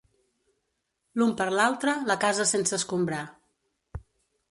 [1.21, 3.25] L'un per l'altre, la casa sense escombrar.